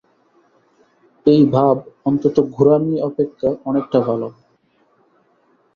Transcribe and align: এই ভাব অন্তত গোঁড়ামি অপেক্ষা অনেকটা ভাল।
এই 1.25 1.41
ভাব 1.53 1.75
অন্তত 2.05 2.35
গোঁড়ামি 2.51 2.95
অপেক্ষা 3.01 3.49
অনেকটা 3.65 3.97
ভাল। 4.07 4.21